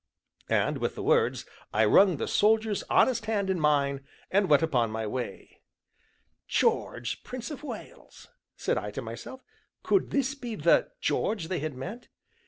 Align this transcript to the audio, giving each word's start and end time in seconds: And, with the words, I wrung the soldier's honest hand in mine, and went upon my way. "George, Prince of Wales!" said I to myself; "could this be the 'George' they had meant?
And, 0.49 0.79
with 0.79 0.95
the 0.95 1.03
words, 1.03 1.45
I 1.71 1.85
wrung 1.85 2.17
the 2.17 2.27
soldier's 2.27 2.81
honest 2.89 3.27
hand 3.27 3.51
in 3.51 3.59
mine, 3.59 4.03
and 4.31 4.49
went 4.49 4.63
upon 4.63 4.89
my 4.89 5.05
way. 5.05 5.61
"George, 6.47 7.21
Prince 7.23 7.51
of 7.51 7.61
Wales!" 7.61 8.27
said 8.57 8.79
I 8.79 8.89
to 8.89 9.03
myself; 9.03 9.43
"could 9.83 10.09
this 10.09 10.33
be 10.33 10.55
the 10.55 10.89
'George' 11.01 11.49
they 11.49 11.59
had 11.59 11.75
meant? 11.75 12.07